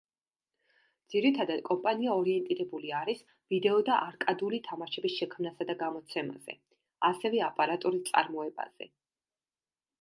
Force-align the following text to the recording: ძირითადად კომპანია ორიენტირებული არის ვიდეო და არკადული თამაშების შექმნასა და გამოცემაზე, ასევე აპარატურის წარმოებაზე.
ძირითადად 1.13 1.59
კომპანია 1.67 2.15
ორიენტირებული 2.21 2.93
არის 3.01 3.21
ვიდეო 3.53 3.77
და 3.91 3.99
არკადული 4.07 4.61
თამაშების 4.71 5.19
შექმნასა 5.21 5.69
და 5.73 5.77
გამოცემაზე, 5.85 6.59
ასევე 7.13 7.47
აპარატურის 7.53 8.11
წარმოებაზე. 8.13 8.93